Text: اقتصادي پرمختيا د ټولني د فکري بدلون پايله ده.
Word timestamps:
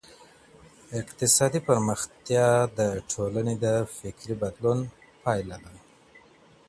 اقتصادي 1.01 1.59
پرمختيا 1.67 2.47
د 2.77 2.79
ټولني 3.11 3.55
د 3.65 3.67
فکري 3.97 4.35
بدلون 4.41 4.79
پايله 5.23 5.57
ده. 5.63 5.73